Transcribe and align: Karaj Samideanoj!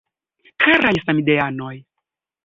Karaj 0.63 0.95
Samideanoj! 1.05 1.75